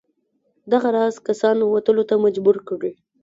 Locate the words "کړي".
2.67-2.91